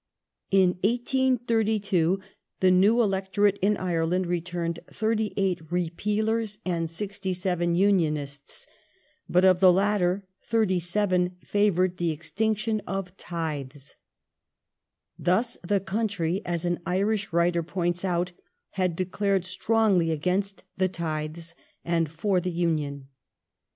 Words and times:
In 0.49 0.79
18S2 0.83 2.19
the 2.59 2.71
new 2.71 3.03
electorate 3.03 3.59
in 3.61 3.77
Ireland 3.77 4.25
returned 4.25 4.79
38 4.91 5.71
Repealers 5.71 6.57
and 6.65 6.89
67 6.89 7.75
Unionists: 7.75 8.65
but 9.29 9.45
of 9.45 9.59
the 9.59 9.71
latter 9.71 10.25
37 10.47 11.35
favoured 11.43 11.97
the 11.97 12.09
extinction 12.09 12.81
of 12.87 13.15
tithes. 13.15 13.95
Thus 15.19 15.59
the 15.63 15.79
country, 15.79 16.41
as 16.47 16.65
an 16.65 16.79
Irish 16.87 17.31
writer 17.31 17.61
points 17.61 18.03
out, 18.03 18.31
had 18.71 18.95
declared 18.95 19.45
strongly 19.45 20.09
against 20.09 20.63
the 20.77 20.87
tithes, 20.89 21.53
and 21.85 22.09
for 22.09 22.41
the 22.41 22.49
Union. 22.49 23.07